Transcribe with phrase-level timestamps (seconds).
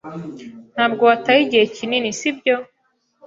[0.73, 2.55] Ntabwo wataye igihe kinini, sibyo?